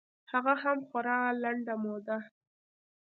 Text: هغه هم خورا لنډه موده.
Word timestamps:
هغه 0.31 0.53
هم 0.63 0.77
خورا 0.87 1.19
لنډه 1.43 1.73
موده. 1.83 2.17